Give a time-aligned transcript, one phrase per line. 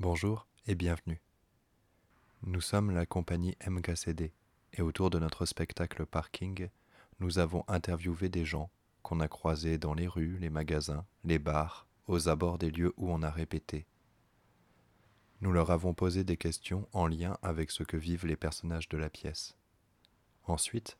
[0.00, 1.20] Bonjour et bienvenue.
[2.44, 4.32] Nous sommes la compagnie MKCD
[4.72, 6.70] et autour de notre spectacle Parking,
[7.18, 8.70] nous avons interviewé des gens
[9.02, 13.10] qu'on a croisés dans les rues, les magasins, les bars, aux abords des lieux où
[13.12, 13.84] on a répété.
[15.42, 18.96] Nous leur avons posé des questions en lien avec ce que vivent les personnages de
[18.96, 19.54] la pièce.
[20.44, 20.96] Ensuite,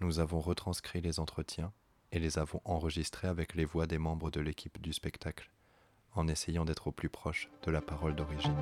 [0.00, 1.72] nous avons retranscrit les entretiens
[2.10, 5.52] et les avons enregistrés avec les voix des membres de l'équipe du spectacle,
[6.14, 8.54] en essayant d'être au plus proche de la parole d'origine.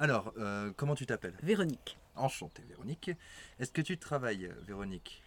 [0.00, 1.34] Alors, euh, comment tu t'appelles?
[1.42, 1.98] Véronique.
[2.14, 3.10] Enchanté, Véronique.
[3.58, 5.22] Est-ce que tu travailles, euh, Véronique?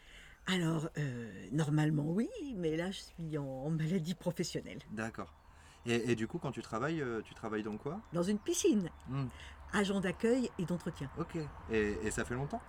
[0.48, 4.80] Alors, euh, normalement oui, mais là je suis en maladie professionnelle.
[4.92, 5.41] D'accord.
[5.86, 8.00] Et, et du coup, quand tu travailles, euh, tu travailles dans quoi?
[8.14, 9.28] Dans une piscine, Hmm,
[9.74, 11.10] agent d'accueil et d'entretien.
[11.20, 11.38] Ok.
[11.72, 12.62] Et, et ça fait longtemps?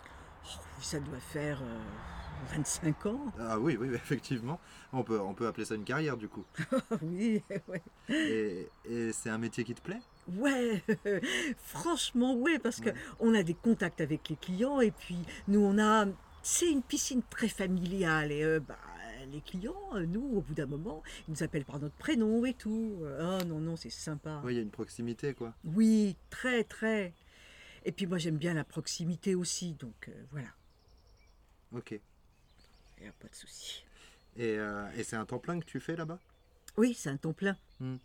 [0.44, 0.48] Oh,
[0.80, 1.78] ça doit faire euh,
[2.54, 3.20] 25 ans.
[3.38, 4.58] Ah oui, oui, effectivement.
[4.92, 6.44] On peut, on peut appeler ça une carrière, du coup.
[7.02, 7.82] oui, ouais.
[8.08, 10.00] Et, et c'est un métier qui te plaît?
[10.36, 10.82] Ouais,
[11.58, 12.94] franchement, ouais, parce Ouais.
[13.18, 16.06] qu'on a des contacts avec les clients et puis nous, on a.
[16.44, 18.74] C'est une piscine très familiale et euh, bah,
[19.30, 22.54] les clients, euh, nous, au bout d'un moment, ils nous appellent par notre prénom et
[22.54, 22.98] tout.
[23.02, 24.40] Euh, Oh non, non, c'est sympa.
[24.44, 25.54] Oui, il y a une proximité, quoi.
[25.64, 27.12] Oui, très, très.
[27.84, 30.48] Et puis moi, j'aime bien la proximité aussi, donc euh, voilà,
[31.72, 31.90] Ok.
[31.92, 33.84] il n'y a pas de souci.
[34.36, 36.18] Et, euh, et c'est un temps plein que tu fais là-bas?
[36.76, 37.56] Oui, c'est un temps plein.
[37.80, 37.96] Hmm.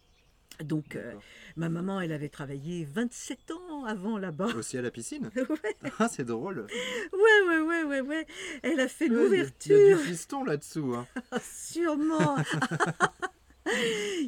[0.64, 1.14] Donc, euh,
[1.56, 4.48] ma maman, elle avait travaillé 27 ans avant là-bas.
[4.58, 6.68] Aussi à la piscine ouais, Ah, c'est drôle.
[7.14, 8.28] ouais, ouais, ouais, ouais, ouais.
[8.64, 10.94] Elle a fait Ouais, Il y a- l'ouverture, du fiston là-dessous.
[10.96, 11.08] Hein.
[11.42, 12.36] sûrement.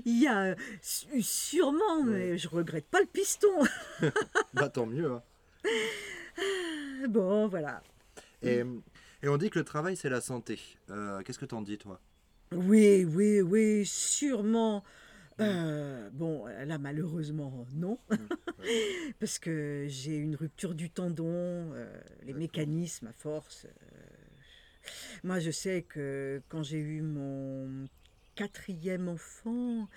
[0.05, 0.55] Il y a
[1.21, 3.47] sûrement, mais je regrette pas le piston.
[4.53, 5.11] bah tant mieux.
[5.11, 5.23] hein.
[7.07, 7.81] Bon, voilà.
[8.41, 8.63] Et,
[9.23, 10.59] et on dit que le travail, c'est la santé.
[10.89, 12.02] Euh, Qu'est-ce que t'en dis, toi?
[12.52, 14.83] Oui, oui, oui, sûrement.
[15.39, 17.97] Euh, bon, là, malheureusement, non.
[19.20, 21.87] Parce que j'ai une rupture du tendon, euh,
[22.23, 23.65] les mécanismes à force.
[23.65, 23.70] euh.
[25.23, 27.87] Moi, je sais que quand j'ai eu mon
[28.36, 29.89] quatrième enfant,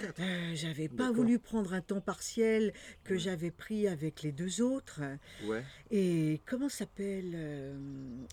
[0.00, 0.20] quatre.
[0.20, 3.18] euh, j'avais pas voulu prendre un temps partiel que Ouais.
[3.18, 5.00] j'avais pris avec les deux autres.
[5.44, 5.64] Ouais.
[5.90, 7.76] Et comment s'appelle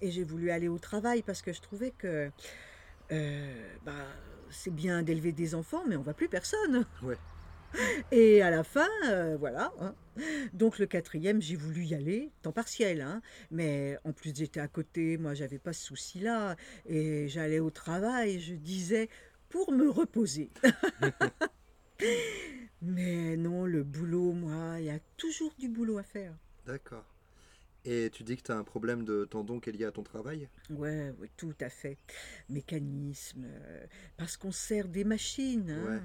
[0.02, 2.30] Et j'ai voulu aller au travail parce que je trouvais que
[3.12, 4.06] euh, bah,
[4.52, 6.86] c'est bien d'élever des enfants, mais on voit plus personne.
[7.02, 7.18] Ouais.
[8.12, 9.72] Et à la fin, euh, voilà.
[9.80, 9.96] hein.
[10.54, 13.02] Donc le quatrième, j'ai voulu y aller, temps partiel.
[13.02, 13.22] hein.
[13.52, 16.56] Mais en plus, j'étais à côté, moi, j'avais pas ce souci-là.
[16.86, 19.10] Et j'allais au travail, je disais,
[19.50, 20.50] pour me reposer.
[22.82, 26.34] Mais non, le boulot, moi, il y a toujours du boulot à faire.
[26.66, 27.06] D'accord.
[27.88, 30.02] Et tu dis que tu as un problème de tendon qui est lié à ton
[30.04, 30.50] travail?
[30.72, 31.98] Ouais, ouais, tout à fait.
[32.50, 33.86] Mécanisme, euh,
[34.18, 36.02] parce qu'on sert des machines, hein.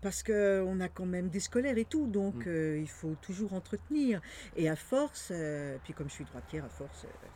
[0.00, 2.48] Parce qu'on a quand même des scolaires et tout, donc Mm.
[2.48, 4.20] euh, il faut toujours entretenir.
[4.56, 7.26] Et à force, euh, puis comme je suis droitière, à force, euh,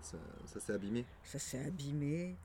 [0.00, 2.36] Ça, ça s'est abîmé ça s'est abîmé.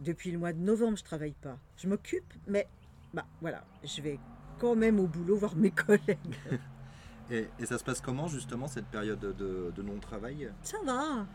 [0.00, 1.58] Depuis le mois de novembre, je travaille pas.
[1.76, 2.68] Je m'occupe, mais
[3.12, 4.18] bah voilà, je vais
[4.58, 6.36] quand même au boulot voir mes collègues.
[7.30, 10.52] et, et ça se passe comment, justement, cette période de, de non-travail?
[10.62, 11.26] Ça va.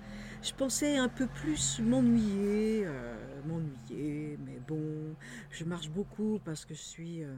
[0.42, 5.16] Je pensais un peu plus m'ennuyer, euh, m'ennuyer, mais bon,
[5.50, 7.36] je marche beaucoup parce que je suis, euh,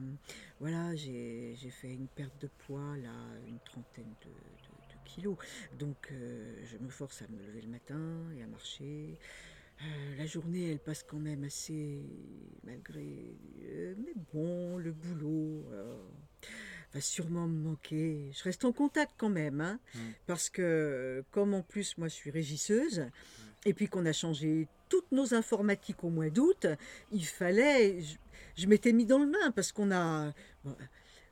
[0.60, 3.14] voilà, j'ai fait une perte de poids là,
[3.48, 5.38] une trentaine de, de- de kilos,
[5.74, 9.18] donc euh, je me force à me lever le matin et à marcher.
[9.82, 12.02] Euh, la journée, elle passe quand même assez,
[12.64, 13.36] malgré,
[13.98, 15.66] mais bon, le boulot
[16.94, 18.32] va sûrement me manquer.
[18.34, 19.80] Je reste en contact quand même, hein.
[19.94, 20.00] Mm.
[20.28, 23.06] Parce que, comme en plus, moi, je suis régisseuse,
[23.66, 26.68] et puis qu'on a changé toutes nos informatiques au mois d'août,
[27.12, 28.02] il fallait.
[28.02, 28.18] Je,
[28.56, 30.34] je m'étais mis dans le bain, parce qu'on a.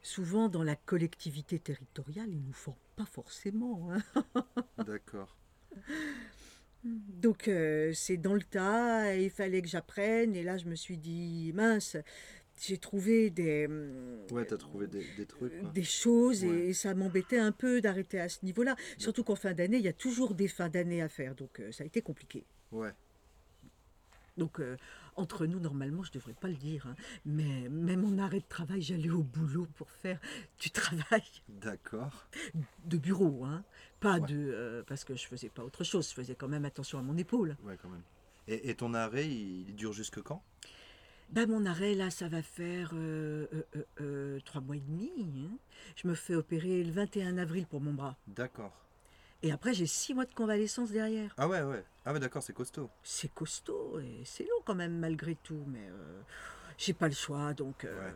[0.02, 3.90] souvent, dans la collectivité territoriale, ils nous forment pas forcément.
[3.92, 4.24] hein.
[4.86, 5.38] D'accord.
[6.84, 10.76] Donc, euh, c'est dans le tas, et il fallait que j'apprenne, et là, je me
[10.76, 11.96] suis dit, mince,
[12.62, 13.66] j'ai trouvé des.
[13.68, 15.60] hum, Ouais, t'as trouvé des, des trucs.
[15.60, 15.70] quoi.
[15.72, 16.68] des choses Ouais.
[16.68, 18.76] et ça m'embêtait un peu d'arrêter à ce niveau-là.
[18.98, 21.72] Surtout qu'en fin d'année, il y a toujours des fins d'année à faire, donc euh,
[21.72, 22.46] ça a été compliqué.
[22.72, 22.94] Ouais.
[24.38, 24.78] Donc euh,
[25.16, 26.96] entre nous, normalement, je ne devrais pas le dire, hein,
[27.26, 30.20] mais même en arrêt de travail, j'allais au boulot pour faire
[30.60, 32.28] du travail D'accord.
[32.86, 33.64] de bureau, hein,
[34.00, 34.28] pas Ouais.
[34.28, 37.04] de euh, parce que je faisais pas autre chose, je faisais quand même attention à
[37.04, 37.56] mon épaule.
[37.64, 38.02] Ouais, quand même.
[38.48, 40.44] Et, et ton arrêt, il, il dure jusque quand?
[41.30, 45.12] Bah, mon arrêt, là, ça va faire euh, euh, euh, trois mois et demi.
[45.48, 45.58] hein.
[45.96, 48.18] Je me fais opérer le 21 avril pour mon bras.
[48.28, 48.72] D'accord.
[49.42, 51.34] Et après, j'ai six mois de convalescence derrière.
[51.38, 51.84] Ah ouais, ouais.
[52.06, 52.90] Ah ouais, d'accord, c'est costaud.
[53.04, 56.22] C'est costaud et c'est long quand même malgré tout, mais euh,
[56.78, 57.54] j'ai pas le choix.
[57.54, 58.14] Donc, euh, Ouais.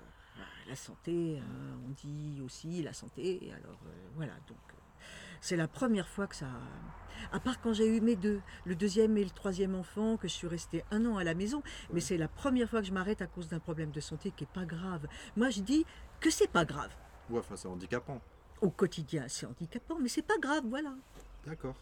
[0.70, 3.52] la santé, hein, on dit aussi la santé.
[3.62, 4.77] Alors euh, voilà, donc euh,
[5.42, 6.48] c'est la première fois que ça.
[7.32, 10.34] À part quand j'ai eu mes deux, le deuxième et le troisième enfant, que je
[10.34, 13.22] suis restée un an à la maison, mais c'est la première fois que je m'arrête
[13.22, 15.08] à cause d'un problème de santé qui est pas grave.
[15.36, 15.86] Moi, je dis
[16.20, 16.92] que c'est pas grave.
[17.30, 18.22] Ouais, enfin, c'est handicapant.
[18.62, 20.94] Au quotidien, c'est handicapant, mais c'est pas grave, voilà.
[21.46, 21.76] D'accord.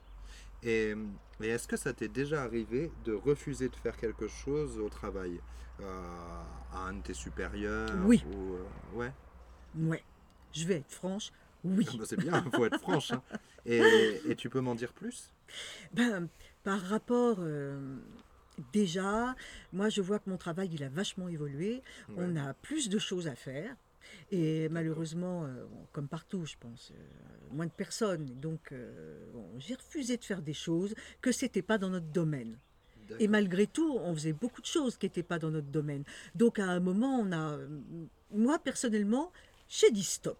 [0.64, 0.96] Et,
[1.42, 5.40] et est-ce que ça t'est déjà arrivé de refuser de faire quelque chose au travail
[5.82, 6.44] Euh,
[6.74, 8.24] À un de tes supérieurs Oui.
[8.34, 8.64] ou, euh,
[8.94, 9.12] Ouais?
[9.78, 10.04] Ouais.
[10.54, 11.32] Je vais être franche,
[11.66, 11.86] oui.
[11.90, 13.12] Ah bah, c'est bien, faut être franche.
[13.12, 13.22] hein.
[13.66, 13.82] Et,
[14.30, 15.32] et tu peux m'en dire plus?
[15.92, 16.28] Ben,
[16.64, 17.98] par rapport, euh,
[18.74, 19.36] déjà,
[19.74, 21.82] moi je vois que mon travail il a vachement évolué.
[22.16, 23.76] On a plus de choses à faire.
[24.32, 28.26] Et malheureusement, euh, comme partout, je pense, euh, moins de personnes.
[28.40, 32.58] Donc, euh, bon, j'ai refusé de faire des choses que c'était pas dans notre domaine.
[33.20, 36.04] Et malgré tout, on faisait beaucoup de choses qui n'étaient pas dans notre domaine.
[36.36, 37.58] Donc, à un moment, on a,
[38.32, 39.32] moi personnellement,
[39.70, 40.38] j'ai dit stop.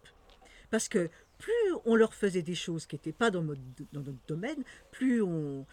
[0.70, 1.08] Parce que
[1.38, 1.52] plus
[1.84, 3.60] on leur faisait des choses qui n'étaient pas dans notre,
[3.92, 5.66] dans notre domaine, plus on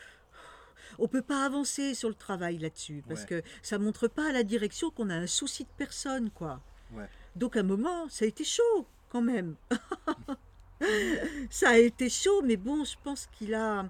[1.00, 3.42] on peut pas avancer sur le travail là-dessus parce Ouais.
[3.42, 6.62] que ça montre pas à la direction qu'on a un souci de personne quoi.
[6.92, 7.08] Ouais.
[7.36, 9.56] Donc à un moment, ça a été chaud quand même.
[11.50, 13.90] ça a été chaud, mais bon, je pense qu'il a.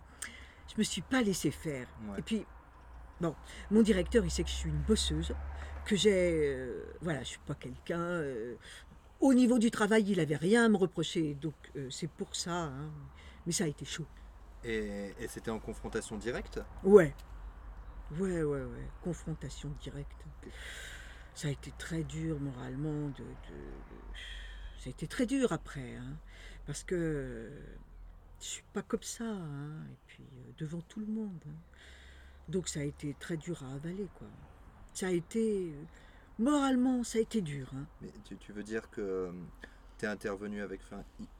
[0.71, 1.87] Je me suis pas laissé faire.
[2.09, 2.19] Ouais.
[2.19, 2.45] Et puis,
[3.19, 3.35] bon,
[3.71, 5.33] mon directeur, il sait que je suis une bosseuse,
[5.85, 6.53] que j'ai.
[6.55, 7.99] euh, voilà, je suis pas quelqu'un.
[7.99, 8.55] euh,
[9.27, 12.51] au niveau du travail, il avait rien à me reprocher, donc euh, c'est pour ça.
[12.51, 12.91] hein.
[13.45, 14.07] Mais ça a été chaud.
[14.63, 16.59] Et, et c'était en confrontation directe?
[16.83, 17.13] Ouais.
[18.19, 18.87] Ouais, ouais, ouais.
[19.01, 20.21] Confrontation directe.
[21.33, 23.07] Ça a été très dur moralement.
[23.09, 24.13] De, de-
[24.79, 25.95] Ça a été très dur après.
[25.95, 26.17] hein,
[26.65, 27.49] parce que
[28.39, 29.25] je suis pas comme ça.
[29.25, 31.43] hein, et puis euh, devant tout le monde.
[32.47, 34.27] Donc ça a été très dur à avaler, quoi.
[34.93, 35.73] Ça a été.
[35.73, 35.85] euh,
[36.39, 37.69] Moralement, ça a été dur.
[37.75, 37.85] hein.
[38.01, 39.29] Mais tu, tu veux dire que
[39.99, 40.81] tu es intervenu avec.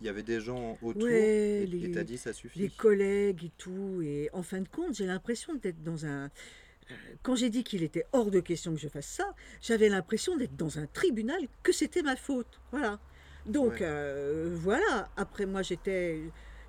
[0.01, 2.69] Il y avait des gens autour Ouais, et les- et t'as dit ça suffit les
[2.69, 4.01] collègues et tout.
[4.03, 6.25] Et en fin de compte, j'ai l'impression d'être dans un.
[6.25, 10.37] euh, Quand j'ai dit qu'il était hors de question que je fasse ça, j'avais l'impression
[10.37, 12.59] d'être dans un tribunal, que c'était ma faute.
[12.71, 12.99] Voilà.
[13.45, 13.79] Donc, Ouais.
[13.81, 15.09] euh, voilà.
[15.17, 16.21] Après, moi, j'étais.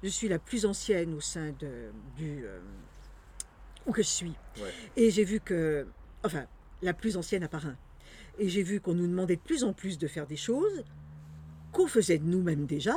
[0.03, 2.45] Je suis la plus ancienne au sein de, du.
[2.45, 2.61] euh,
[3.87, 4.35] où que je suis.
[4.59, 4.73] Ouais.
[4.97, 5.87] Et j'ai vu que.
[6.25, 6.47] Enfin,
[6.83, 7.77] la plus ancienne à part un.
[8.39, 10.85] Et j'ai vu qu'on nous demandait de plus en plus de faire des choses
[11.73, 12.97] qu'on faisait de nous-mêmes déjà.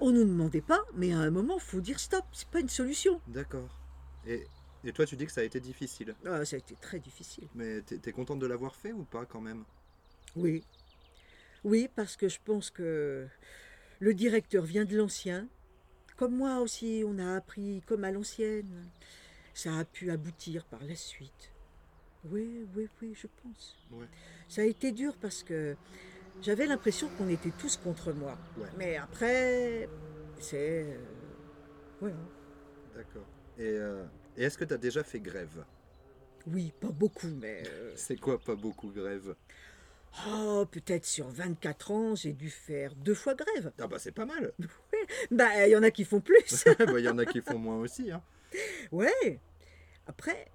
[0.00, 3.20] On nous demandait pas, mais à un moment, faut dire stop, c'est pas une solution.
[3.28, 3.80] D'accord.
[4.26, 4.46] Et,
[4.84, 6.14] et toi, tu dis que ça a été difficile.
[6.26, 7.48] Ah, ça a été très difficile.
[7.54, 9.64] Mais t'es es contente de l'avoir fait ou pas quand même?
[10.36, 10.64] Oui.
[11.62, 13.26] Oui, parce que je pense que
[14.00, 15.48] le directeur vient de l'ancien.
[16.16, 18.90] Comme moi aussi, on a appris comme à l'ancienne.
[19.54, 21.53] Ça a pu aboutir par la suite.
[22.30, 23.76] Oui, oui, oui, je pense.
[23.92, 24.06] Ouais.
[24.48, 25.76] Ça a été dur parce que
[26.42, 28.36] j'avais l'impression qu'on était tous contre moi.
[28.56, 28.68] Ouais.
[28.78, 29.88] Mais après,
[30.40, 30.84] c'est...
[30.84, 30.98] euh,
[32.00, 32.16] voilà.
[32.94, 33.26] D'accord.
[33.58, 34.04] Et, euh,
[34.36, 35.64] et est-ce que tu as déjà fait grève?
[36.46, 37.62] Oui, pas beaucoup, mais...
[37.66, 39.34] euh, C'est quoi pas beaucoup grève?
[40.28, 43.72] Oh, peut-être sur 24 ans, j'ai dû faire deux fois grève.
[43.80, 44.52] Ah bah c'est pas mal.
[45.30, 46.64] Bah, il y en a qui font plus.
[46.78, 48.10] Bah, Il y en a qui font moins aussi.
[48.12, 48.22] Hein.
[48.92, 49.40] ouais.
[50.06, 50.50] Après,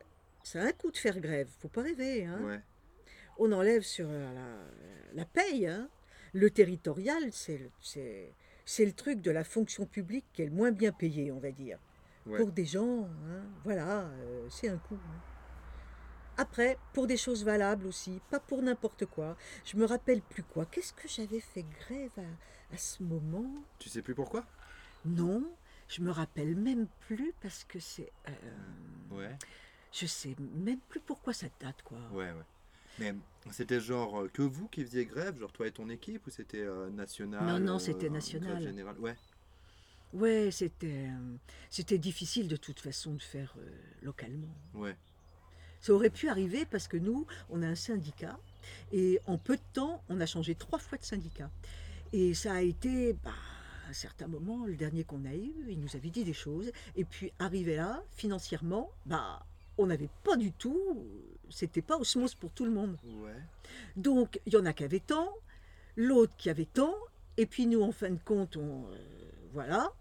[0.52, 2.26] ça a un coût de faire grève, faut pas rêver.
[2.26, 2.40] Hein.
[2.44, 2.62] Ouais.
[3.38, 4.32] On enlève sur la,
[5.14, 5.68] la paye.
[5.68, 5.90] Hein.
[6.34, 7.70] Le territorial, c'est le,
[8.86, 11.80] le truc de la fonction publique qui est le moins bien payé, on va dire.
[12.26, 12.38] Ouais.
[12.38, 14.96] Pour des gens, hein, voilà, euh, c'est un coût.
[14.96, 15.22] hein.
[16.38, 19.36] Après, pour des choses valables aussi, pas pour n'importe quoi.
[19.66, 20.66] Je me rappelle plus quoi.
[20.66, 23.52] Qu'est-ce que j'avais fait grève à, à ce moment?
[23.78, 24.46] Tu sais plus pourquoi?
[25.06, 25.44] Non,
[25.88, 28.12] je me rappelle même plus parce que c'est.
[28.28, 29.36] euh, Ouais.
[29.92, 31.98] Je sais même plus pourquoi ça date, quoi.
[32.12, 32.44] Ouais, ouais.
[33.00, 33.16] Mais
[33.52, 36.62] c'était genre euh, que vous qui faisiez grève, genre toi et ton équipe, ou c'était
[36.62, 38.62] euh, national Non, non, euh, c'était grève national.
[38.62, 38.98] générale?
[39.00, 39.16] Ouais.
[40.12, 41.36] Ouais, c'était, euh,
[41.70, 43.70] c'était difficile de toute façon de faire euh,
[44.02, 44.54] localement.
[44.74, 44.96] Ouais.
[45.82, 48.38] Ça aurait pu arriver parce que nous, on a un syndicat
[48.92, 51.50] et en peu de temps, on a changé trois fois de syndicat.
[52.12, 53.32] Et ça a été, bah,
[53.86, 56.72] à un certain moment, le dernier qu'on a eu, il nous avait dit des choses.
[56.96, 59.46] Et puis, arrivé là, financièrement, bah,
[59.80, 61.08] on n'avait pas du tout,
[61.50, 62.98] c'était pas osmose pour tout le monde.
[63.06, 63.34] Ouais.
[63.96, 65.34] Donc, il y en a qui avaient tant,
[65.96, 66.94] l'autre qui avait tant,
[67.38, 68.98] et puis nous, en fin de compte, on, euh,
[69.54, 69.92] voilà.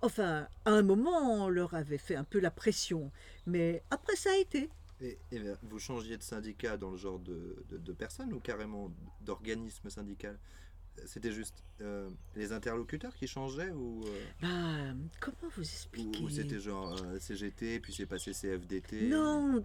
[0.00, 3.12] Enfin, à un moment, on leur avait fait un peu la pression,
[3.46, 4.70] mais après, ça a été.
[5.00, 8.90] Et, et, vous changiez de syndicat dans le genre de, de, de personnes ou carrément
[9.20, 10.38] d'organisme syndical?
[11.06, 16.22] C'était juste euh, les interlocuteurs qui changeaient ou, euh, Bah, comment vous ou, expliquer?
[16.24, 19.62] ou c'était genre euh, CGT, puis c'est passé CFDT Non,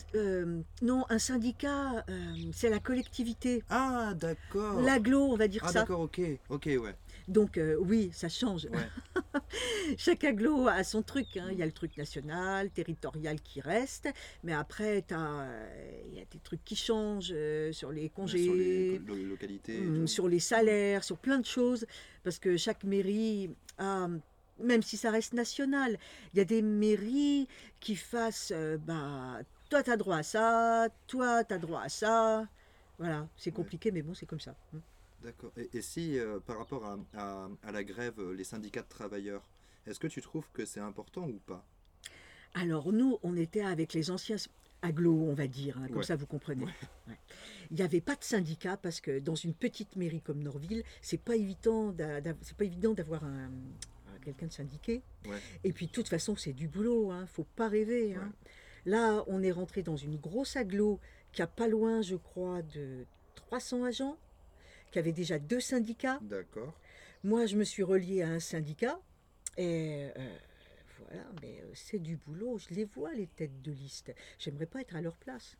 [0.81, 2.05] non, un syndicat,
[2.53, 3.63] c'est la collectivité.
[3.69, 4.81] Ah, d'accord.
[4.81, 5.79] L'aglo, on va dire Ah, ça.
[5.81, 6.21] d'accord, ok.
[6.49, 6.95] Ok, ouais.
[7.27, 8.65] Donc euh, oui, ça change.
[8.65, 9.21] ouais.
[9.97, 11.35] Chaque aglo a son truc.
[11.37, 11.49] hein.
[11.51, 14.07] Il y a le truc national, territorial qui reste,
[14.43, 18.43] mais après, t'as, euh, il y a des trucs qui changent euh, sur les congés,
[18.45, 19.77] Sur les localités.
[19.77, 20.07] tout.
[20.07, 21.85] sur les salaires, sur plein de choses,
[22.23, 24.07] parce que chaque mairie a,
[24.59, 25.97] même si ça reste national,
[26.33, 27.47] il y a des mairies
[27.81, 28.53] qui fassent,
[28.85, 32.47] bah, toi tu as droit à ça, toi tu as droit à ça.
[32.99, 33.55] Voilà, c'est Ouais.
[33.57, 34.55] compliqué, mais bon, c'est comme ça.
[35.23, 35.51] D'accord.
[35.57, 38.87] Et, et si, euh, par rapport à, à- à la grève, euh, les syndicats de
[38.87, 39.49] travailleurs,
[39.85, 41.65] est-ce que tu trouves que c'est important ou pas?
[42.53, 44.37] Alors nous, on était avec les anciens
[44.81, 46.03] agglos, on va dire, hein, comme Ouais.
[46.03, 46.65] ça vous comprenez.
[47.07, 47.17] Ouais.
[47.71, 51.19] Il n'y avait pas de syndicat parce que dans une petite mairie comme Norville, c'est
[51.19, 55.01] pas évident d'avoir un, un- quelqu'un de syndiqué.
[55.27, 55.39] Ouais.
[55.63, 58.15] Et puis de toute façon, c'est du boulot, hein, faut pas rêver.
[58.15, 58.31] hein.
[58.85, 60.99] Là, on est rentré dans une grosse agglo
[61.33, 63.05] qui a pas loin, je crois, de
[63.35, 64.17] 300 agents,
[64.91, 66.19] qui avait déjà deux syndicats.
[66.21, 66.73] D'accord.
[67.23, 68.99] Moi, je me suis reliée à un syndicat
[69.57, 70.37] et euh,
[70.99, 72.57] voilà, mais euh, c'est du boulot.
[72.57, 74.13] Je les vois, les têtes de liste.
[74.39, 75.57] J'aimerais pas être à leur place.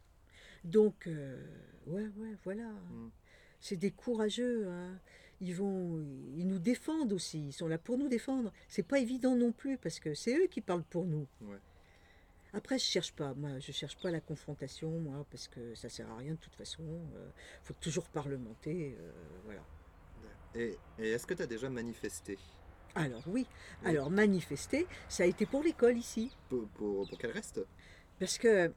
[0.64, 1.44] Donc, euh,
[1.88, 2.70] ouais, ouais, voilà.
[2.70, 3.12] Mm.
[3.60, 4.68] C'est des courageux.
[4.68, 5.00] hein.
[5.40, 6.04] Ils vont,
[6.36, 7.48] ils nous défendent aussi.
[7.48, 8.52] Ils sont là pour nous défendre.
[8.68, 11.28] C'est pas évident non plus parce que c'est eux qui parlent pour nous.
[11.42, 11.58] Ouais.
[12.54, 13.34] Après, je cherche pas.
[13.34, 16.56] Moi, je cherche pas la confrontation, moi, parce que ça sert à rien de toute
[16.56, 16.84] façon.
[16.84, 17.30] Euh,
[17.64, 19.12] faut toujours parlementer, euh,
[19.46, 19.62] voilà.
[20.56, 22.38] Et, et est-ce que tu as déjà manifesté?
[22.96, 23.46] Alors oui,
[23.84, 23.90] Oui.
[23.90, 26.36] alors manifester, ça a été pour l'école ici.
[26.50, 27.60] pour, pour, pour qu'elle reste?
[28.20, 28.72] Parce que,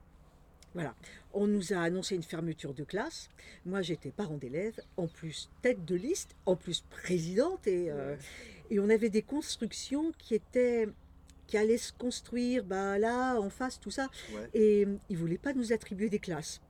[0.74, 0.94] voilà,
[1.32, 3.30] on nous a annoncé une fermeture de classe.
[3.64, 8.18] Moi, j'étais parent d'élèves, en plus tête de liste, en plus présidente, et, euh, Ouais.
[8.70, 10.86] et on avait des constructions qui étaient
[11.50, 14.09] qui allaient se construire bah, là, en face, tout ça.
[14.33, 14.49] Ouais.
[14.54, 16.61] Et euh, ils ne voulaient pas nous attribuer des classes.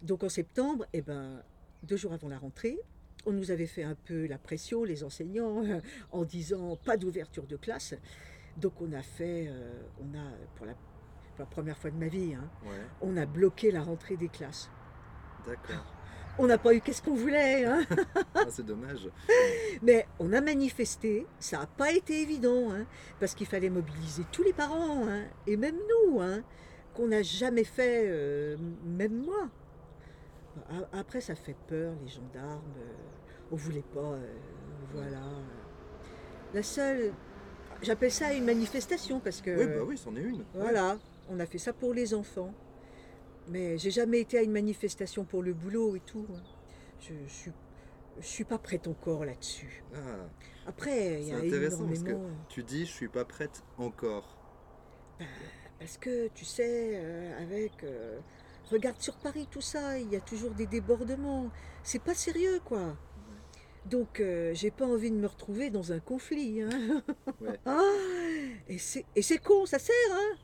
[0.00, 1.42] Donc en septembre, eh ben,
[1.82, 2.78] deux jours avant la rentrée,
[3.26, 5.64] on nous avait fait un peu la pression, les enseignants,
[6.12, 7.94] en disant pas d'ouverture de classe.
[8.56, 12.06] Donc on a fait, euh, on a, pour la, pour la première fois de ma
[12.08, 12.78] vie, hein, Ouais.
[13.00, 14.70] on a bloqué la rentrée des classes.
[15.44, 15.84] D'accord.
[16.38, 17.84] On n'a pas eu qu'est-ce qu'on voulait, hein.
[18.34, 19.08] Ah, c'est dommage.
[19.82, 22.86] mais on a manifesté, ça n'a pas été évident, hein,
[23.20, 26.42] parce qu'il fallait mobiliser tous les parents, hein, et même nous, hein,
[26.94, 29.48] qu'on n'a jamais fait, euh, même moi.
[30.92, 34.34] Après, ça fait peur, les gendarmes, euh, on voulait pas, euh,
[34.94, 35.22] voilà.
[36.54, 37.12] La seule,
[37.82, 39.50] j'appelle ça une manifestation, parce que...
[39.50, 40.44] Oui, bah oui, c'en est une.
[40.54, 40.96] Voilà,
[41.28, 42.54] on a fait ça pour les enfants.
[43.48, 46.26] Mais j'ai jamais été à une manifestation pour le boulot et tout.
[46.34, 46.42] hein.
[47.00, 47.52] Je, je suis,
[48.20, 49.84] je suis pas prête encore là-dessus.
[49.94, 50.28] Ah,
[50.66, 52.30] Après, il y a intéressant parce que énormément.
[52.48, 54.38] tu dis je suis pas prête encore.
[55.78, 57.82] Parce que tu sais, euh, avec.
[57.84, 58.20] euh,
[58.70, 61.50] regarde sur Paris, tout ça, il y a toujours des débordements.
[61.82, 62.96] C'est pas sérieux, quoi.
[63.86, 66.62] Donc, euh, j'ai pas envie de me retrouver dans un conflit.
[66.62, 67.02] hein.
[67.40, 67.58] Ouais.
[67.66, 67.80] Ah,
[68.68, 70.36] et c'est con, ça sert, hein.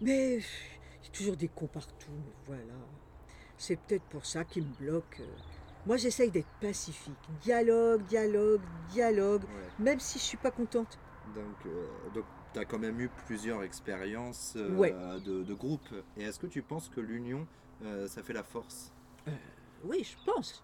[0.00, 0.40] Mais
[1.12, 2.74] toujours des cons partout, mais voilà.
[3.56, 5.22] C'est peut-être pour ça qu'ils me bloquent.
[5.86, 7.16] Moi, j'essaye d'être pacifique.
[7.42, 9.84] Dialogue, dialogue, dialogue, Ouais.
[9.84, 10.98] même si je suis pas contente.
[11.34, 14.92] Donc, euh, donc tu as quand même eu plusieurs expériences euh, Ouais.
[15.24, 15.88] de, de groupe.
[16.16, 17.46] Et est-ce que tu penses que l'union,
[17.84, 18.92] euh, ça fait la force?
[19.84, 20.62] Oui, je pense.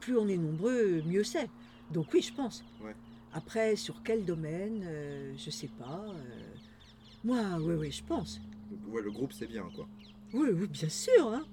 [0.00, 1.48] Plus on est nombreux, mieux c'est.
[1.90, 2.64] Donc oui, je pense.
[2.80, 2.94] Ouais.
[3.32, 6.04] Après, sur quel domaine, euh, je sais pas.
[6.08, 6.54] euh,
[7.24, 8.40] Moi, oui, oui, je pense.
[8.70, 9.86] Donc, Ouais, le groupe c'est bien quoi.
[10.34, 11.28] Oui, oui, bien sûr.
[11.28, 11.44] hein.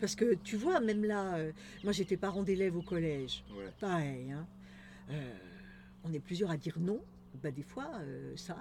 [0.00, 1.52] Parce que tu vois, même là, euh,
[1.84, 3.44] moi j'étais parent d'élèves au collège.
[3.56, 3.72] Ouais.
[3.80, 4.32] Pareil.
[4.32, 4.46] hein.
[5.10, 5.32] Euh,
[6.04, 7.00] on est plusieurs à dire non.
[7.42, 8.56] Bah, des fois, euh, ça,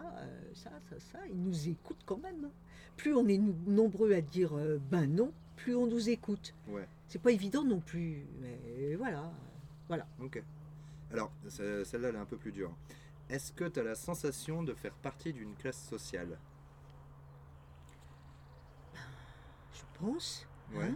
[0.54, 2.46] ça, ça, ça, ils nous écoutent quand même.
[2.46, 2.52] hein.
[2.98, 4.54] Plus on est nombreux à dire
[4.92, 6.54] ben non, plus on nous écoute.
[6.68, 6.88] Ouais.
[7.08, 8.26] C'est pas évident non plus.
[8.42, 9.32] Mais voilà.
[10.22, 10.42] Ok.
[11.12, 12.74] Alors, ce- celle-là, elle est un peu plus dure.
[13.30, 16.38] Est-ce que tu as la sensation de faire partie d'une classe sociale
[19.74, 20.48] Je pense.
[20.74, 20.86] Ouais.
[20.86, 20.96] hein.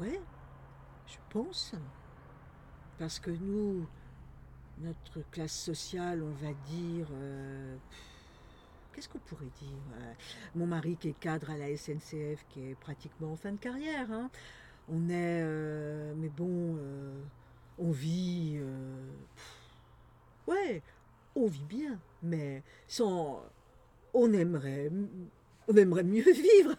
[0.00, 0.20] Ouais,
[1.06, 1.74] je pense.
[2.98, 3.86] Parce que nous,
[4.78, 7.06] notre classe sociale, on va dire.
[7.12, 7.76] euh,
[8.92, 10.12] Qu'est-ce qu'on pourrait dire euh,
[10.54, 14.10] Mon mari qui est cadre à la SNCF, qui est pratiquement en fin de carrière.
[14.12, 14.30] hein.
[14.88, 15.40] On est.
[15.42, 16.78] euh, mais bon,
[17.78, 18.58] on vit.
[19.34, 19.60] pff,
[20.46, 20.82] ouais,
[21.34, 23.42] on vit bien, mais sans.
[24.12, 24.90] On aimerait.
[25.66, 26.76] On aimerait mieux vivre.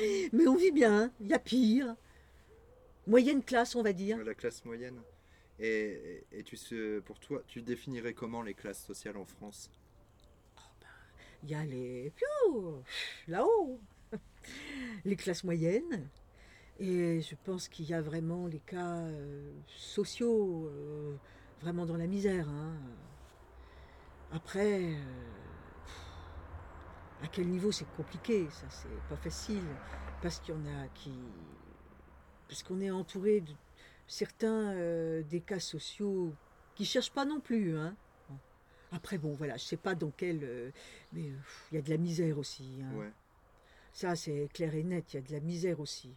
[0.32, 1.96] Mais on vit bien, il y a pire.
[3.06, 4.18] Moyenne classe, on va dire.
[4.24, 5.00] La classe moyenne
[5.58, 9.70] Et, et, tu sais, pour toi, tu définirais comment les classes sociales en France?
[11.42, 12.12] Il y a les...
[13.28, 13.80] Là-haut
[15.04, 16.08] Les classes moyennes.
[16.78, 21.14] Et je pense qu'il y a vraiment les cas euh, sociaux, euh,
[21.60, 22.48] vraiment dans la misère.
[22.48, 22.74] hein.
[24.32, 24.94] Après, euh,
[27.22, 29.62] à quel niveau c'est compliqué, ça c'est pas facile,
[30.22, 31.12] parce qu'il y en a qui...
[32.48, 33.52] Parce qu'on est entouré de
[34.08, 36.32] certains euh, des cas sociaux
[36.74, 37.76] qui cherchent pas non plus.
[37.76, 37.94] Hein.
[38.92, 40.40] Après, bon, voilà, je sais pas dans quel...
[40.42, 40.70] euh,
[41.12, 41.36] mais euh,
[41.70, 42.80] il y a de la misère aussi.
[42.82, 42.96] hein.
[42.96, 43.12] Ouais.
[43.92, 46.16] Ça, c'est clair et net, il y a de la misère aussi.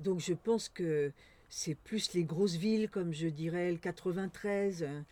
[0.00, 1.12] Donc je pense que
[1.48, 4.82] c'est plus les grosses villes, comme je dirais le 93.
[4.82, 5.04] hein.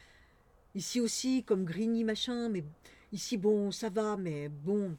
[0.75, 2.65] Ici aussi, comme Grigny, machin, mais
[3.13, 4.97] ici, bon, ça va, mais bon,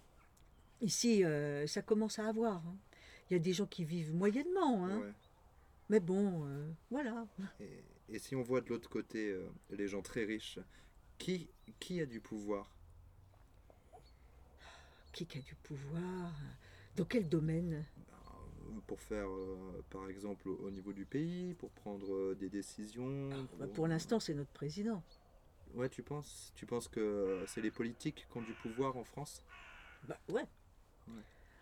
[0.84, 2.58] ici, euh, ça commence à avoir.
[2.58, 2.78] hein.
[3.30, 5.00] Il y a des gens qui vivent moyennement, hein.
[5.00, 5.14] ouais.
[5.90, 7.26] mais bon, euh, voilà.
[7.60, 10.60] Et, et si on voit de l'autre côté euh, les gens très riches,
[11.18, 11.50] qui,
[11.80, 12.70] qui a du pouvoir?
[15.14, 16.32] Qui a du pouvoir?
[16.96, 17.86] Dans quel domaine?
[18.88, 23.30] Pour faire, euh, par exemple, au, au niveau du pays, pour prendre euh, des décisions
[23.58, 25.02] Bah, Pour l'instant, c'est notre président.
[25.76, 26.52] Ouais, tu penses?
[26.56, 29.44] Tu penses que c'est les politiques qui ont du pouvoir en France?
[30.08, 30.46] Bah ouais.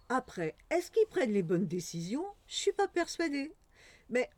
[0.09, 2.25] Après, est-ce qu'ils prennent les bonnes décisions?
[2.47, 3.53] Je suis pas persuadée.
[4.09, 4.29] Mais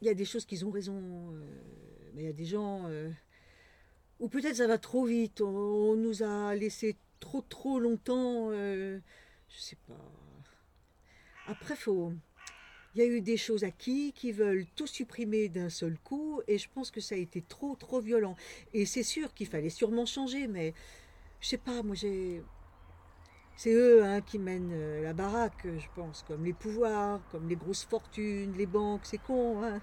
[0.00, 0.98] il y a des choses qu'ils ont raison.
[1.32, 1.44] euh,
[2.14, 3.10] mais il y a des gens euh,
[4.18, 5.40] où peut-être ça va trop vite.
[5.40, 8.50] On, nous a laissé trop trop longtemps.
[8.50, 8.98] euh,
[9.48, 10.10] je sais pas.
[11.46, 12.12] Après, faut.
[12.94, 16.58] Il y a eu des choses acquis qui veulent tout supprimer d'un seul coup, et
[16.58, 18.34] je pense que ça a été trop trop violent.
[18.72, 20.74] Et c'est sûr qu'il fallait sûrement changer, mais
[21.40, 22.42] je sais pas, moi j'ai.
[23.58, 27.56] C'est eux hein, qui mènent euh, la baraque, je pense, comme les pouvoirs, comme les
[27.56, 29.64] grosses fortunes, les banques, c'est con.
[29.64, 29.80] Hein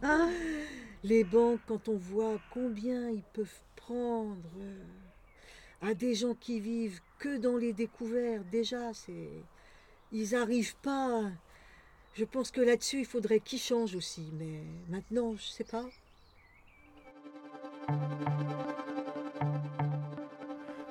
[1.02, 4.84] les banques, quand on voit combien ils peuvent prendre euh,
[5.82, 9.42] à des gens qui vivent que dans les découvertes, déjà, c'est.
[10.12, 11.22] Ils n'arrivent pas.
[12.14, 15.84] Je pense que là-dessus, il faudrait qu'ils changent aussi, mais maintenant, je sais pas.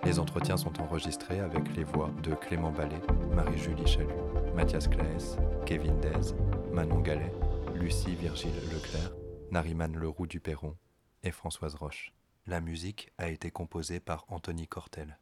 [0.05, 3.01] Les entretiens sont enregistrés avec les voix de Clément Ballet,
[3.33, 4.13] Marie-Julie Chalut,
[4.55, 6.35] Mathias Claes, Kevin Dez,
[6.71, 7.33] Manon Gallet,
[7.73, 9.11] Lucie Virgile Leclerc,
[9.49, 10.75] Nariman Leroux du Perron
[11.23, 12.13] et Françoise Roche.
[12.45, 15.17] La musique a été composée par Anthony Cortel.